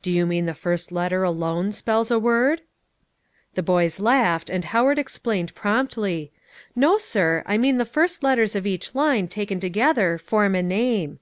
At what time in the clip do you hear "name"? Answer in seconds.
10.62-11.18